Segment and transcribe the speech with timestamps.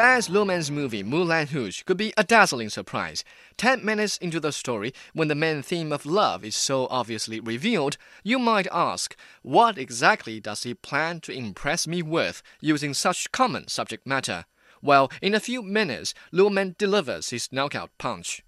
[0.00, 3.22] Baz Luhrmann's movie Moulin Rouge could be a dazzling surprise.
[3.58, 7.98] Ten minutes into the story, when the main theme of love is so obviously revealed,
[8.24, 13.68] you might ask, what exactly does he plan to impress me with using such common
[13.68, 14.46] subject matter?
[14.82, 18.42] Well, in a few minutes, Luhrmann delivers his knockout punch.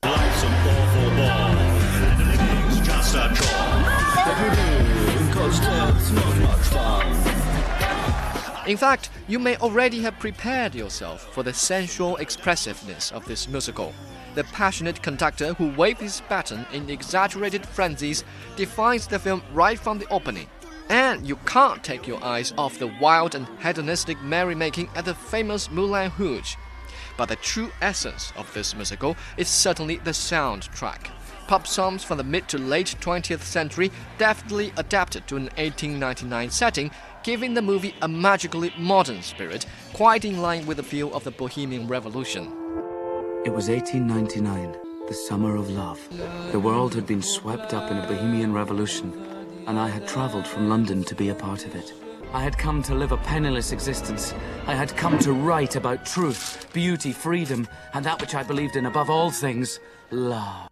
[8.67, 13.93] In fact, you may already have prepared yourself for the sensual expressiveness of this musical.
[14.35, 18.25] The passionate conductor who waved his baton in exaggerated frenzies
[18.57, 20.49] defines the film right from the opening.
[20.93, 25.71] And you can't take your eyes off the wild and hedonistic merrymaking at the famous
[25.71, 26.57] Moulin Rouge.
[27.17, 31.11] But the true essence of this musical is certainly the soundtrack.
[31.47, 36.91] Pop songs from the mid to late 20th century deftly adapted to an 1899 setting,
[37.23, 39.65] giving the movie a magically modern spirit,
[39.95, 42.53] quite in line with the feel of the Bohemian Revolution.
[43.47, 44.77] It was 1899,
[45.09, 45.99] the summer of love.
[46.53, 50.69] The world had been swept up in a bohemian revolution, and I had travelled from
[50.69, 51.93] London to be a part of it.
[52.33, 54.35] I had come to live a penniless existence.
[54.67, 58.87] I had come to write about truth, beauty, freedom, and that which I believed in
[58.87, 60.69] above all things love.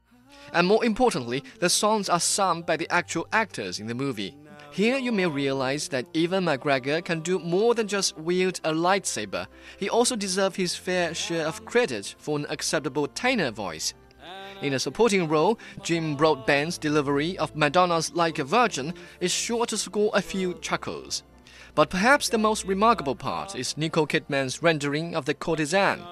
[0.52, 4.34] And more importantly, the songs are sung by the actual actors in the movie.
[4.72, 9.46] Here you may realize that Ewan McGregor can do more than just wield a lightsaber.
[9.78, 13.94] He also deserves his fair share of credit for an acceptable tenor voice.
[14.62, 19.78] In a supporting role, Jim Broadbent's delivery of Madonna's Like a Virgin is sure to
[19.78, 21.22] score a few chuckles.
[21.74, 26.02] But perhaps the most remarkable part is Nicole Kidman's rendering of the courtesan.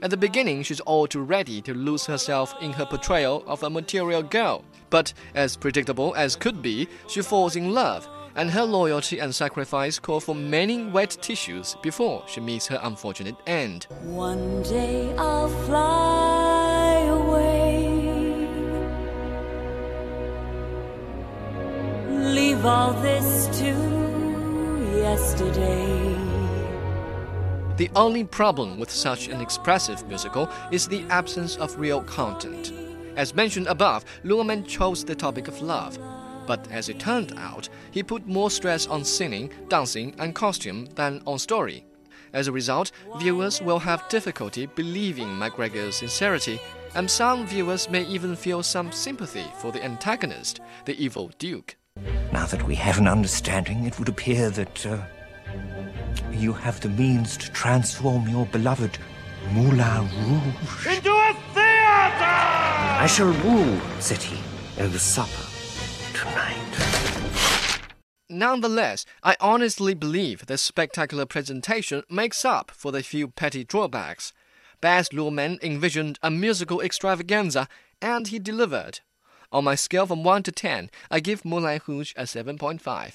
[0.00, 3.68] At the beginning, she's all too ready to lose herself in her portrayal of a
[3.68, 4.64] material girl.
[4.88, 9.98] But as predictable as could be, she falls in love, and her loyalty and sacrifice
[9.98, 13.86] call for many wet tissues before she meets her unfortunate end.
[14.04, 16.37] One day I'll fly
[22.58, 23.66] Leave all this to
[24.96, 26.12] yesterday.
[27.76, 32.72] The only problem with such an expressive musical is the absence of real content.
[33.14, 36.00] As mentioned above, Luhrmann chose the topic of love.
[36.48, 41.22] But as it turned out, he put more stress on singing, dancing, and costume than
[41.28, 41.84] on story.
[42.32, 46.58] As a result, viewers will have difficulty believing McGregor's sincerity,
[46.96, 51.77] and some viewers may even feel some sympathy for the antagonist, the evil Duke.
[52.32, 54.98] Now that we have an understanding, it would appear that uh,
[56.32, 58.98] you have the means to transform your beloved
[59.52, 60.86] Moulin Rouge.
[60.86, 62.38] Into a theater!
[63.00, 64.38] I shall woo, said he,
[64.82, 65.46] over supper
[66.12, 66.54] tonight.
[68.28, 74.34] Nonetheless, I honestly believe this spectacular presentation makes up for the few petty drawbacks.
[74.82, 77.68] Baz Luhrmann envisioned a musical extravaganza,
[78.02, 79.00] and he delivered.
[79.50, 83.14] On my scale from 1 to 10, I give Moulin Rouge a 7.5.